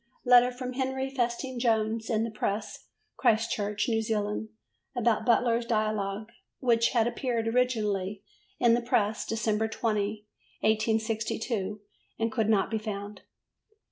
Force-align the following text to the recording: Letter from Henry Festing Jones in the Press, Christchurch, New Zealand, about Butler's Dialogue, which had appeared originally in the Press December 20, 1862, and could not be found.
Letter 0.25 0.49
from 0.51 0.73
Henry 0.73 1.11
Festing 1.11 1.59
Jones 1.59 2.09
in 2.09 2.23
the 2.23 2.31
Press, 2.31 2.87
Christchurch, 3.17 3.87
New 3.87 4.01
Zealand, 4.01 4.49
about 4.95 5.27
Butler's 5.27 5.67
Dialogue, 5.67 6.31
which 6.59 6.89
had 6.93 7.05
appeared 7.05 7.47
originally 7.47 8.23
in 8.59 8.73
the 8.73 8.81
Press 8.81 9.27
December 9.27 9.67
20, 9.67 10.25
1862, 10.61 11.81
and 12.17 12.31
could 12.31 12.49
not 12.49 12.71
be 12.71 12.79
found. 12.79 13.21